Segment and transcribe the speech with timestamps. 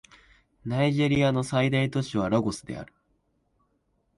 [0.65, 2.91] ナイジェリアの最大都市はラゴスである